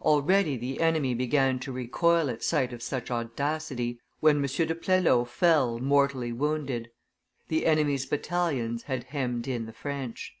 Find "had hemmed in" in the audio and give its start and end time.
8.82-9.66